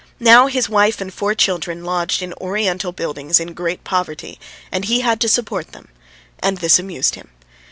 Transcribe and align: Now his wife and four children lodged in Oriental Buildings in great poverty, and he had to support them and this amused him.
Now 0.19 0.47
his 0.47 0.67
wife 0.67 0.99
and 0.99 1.13
four 1.13 1.35
children 1.35 1.83
lodged 1.85 2.23
in 2.23 2.33
Oriental 2.41 2.91
Buildings 2.91 3.39
in 3.39 3.53
great 3.53 3.83
poverty, 3.83 4.39
and 4.71 4.85
he 4.85 5.01
had 5.01 5.19
to 5.21 5.29
support 5.29 5.73
them 5.73 5.89
and 6.39 6.57
this 6.57 6.79
amused 6.79 7.13
him. 7.13 7.29